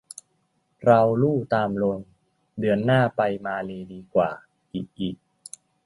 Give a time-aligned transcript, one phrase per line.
[0.85, 1.99] เราลู่ตามลม
[2.59, 4.29] เดือนหน้าไปมาเลย์ดีกว่า
[4.73, 5.09] อิอิ